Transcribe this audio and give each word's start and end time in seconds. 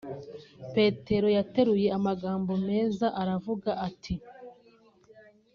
Petero 0.73 1.27
yateruye 1.37 1.87
amagambo 1.97 2.51
meza 2.67 3.07
aravuga 3.21 3.69
ati 3.87 4.13